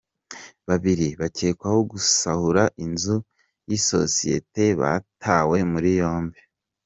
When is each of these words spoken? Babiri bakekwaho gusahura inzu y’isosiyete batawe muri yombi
Babiri 0.67 1.07
bakekwaho 1.19 1.79
gusahura 1.91 2.63
inzu 2.85 3.15
y’isosiyete 3.69 4.63
batawe 4.81 5.57
muri 5.73 5.89
yombi 6.01 6.39